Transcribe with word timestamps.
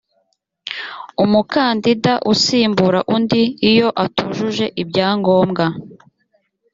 umukandida 1.23 2.13
usimbura 2.31 2.99
undi 3.15 3.41
iyo 3.71 3.89
atujuje 4.05 4.65
ibyangombwa 4.81 5.65